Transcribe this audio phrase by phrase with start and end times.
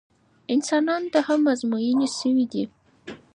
[0.53, 2.63] انسانانو ته هم ازموینې شوي دي.